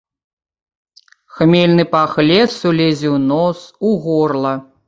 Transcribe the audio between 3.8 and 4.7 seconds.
у горла.